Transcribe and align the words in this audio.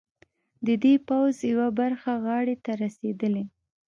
د 0.65 0.67
دې 0.83 0.93
پوځ 1.07 1.35
یوه 1.51 1.67
برخه 1.79 2.11
غاړې 2.25 2.55
ته 2.63 2.71
رسېدلي. 2.83 3.43